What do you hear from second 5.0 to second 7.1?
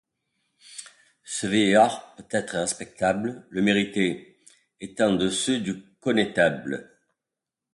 de ceux du connétable.